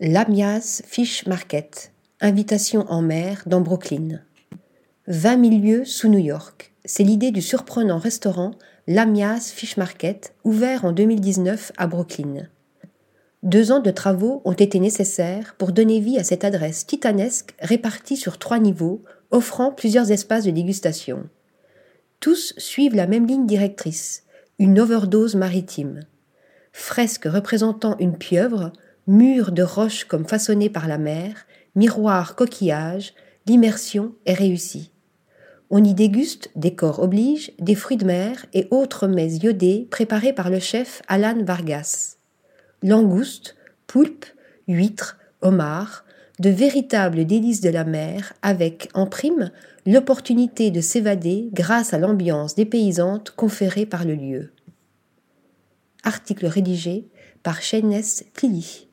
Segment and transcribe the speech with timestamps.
[0.00, 4.22] Lamias Fish Market, invitation en mer dans Brooklyn.
[5.06, 8.56] 20 000 lieues sous New York, c'est l'idée du surprenant restaurant
[8.88, 12.48] Lamias Fish Market, ouvert en 2019 à Brooklyn.
[13.44, 18.16] Deux ans de travaux ont été nécessaires pour donner vie à cette adresse titanesque répartie
[18.16, 21.28] sur trois niveaux, offrant plusieurs espaces de dégustation.
[22.18, 24.24] Tous suivent la même ligne directrice,
[24.58, 26.00] une overdose maritime.
[26.72, 28.72] Fresque représentant une pieuvre,
[29.06, 33.14] mur de roches comme façonnés par la mer, miroir coquillage,
[33.46, 34.90] l'immersion est réussie.
[35.70, 40.50] On y déguste, décor oblige, des fruits de mer et autres mets iodés préparés par
[40.50, 42.16] le chef Alan Vargas
[42.84, 43.56] langoustes,
[43.86, 44.26] poulpes,
[44.68, 46.04] huîtres, homards,
[46.38, 49.50] de véritables délices de la mer avec, en prime,
[49.86, 54.52] l'opportunité de s'évader grâce à l'ambiance dépaysante conférée par le lieu.
[56.02, 57.08] Article rédigé
[57.42, 58.83] par Shayness Tilly.